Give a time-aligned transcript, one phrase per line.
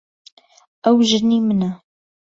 [0.83, 1.71] ئەو ژنی منە.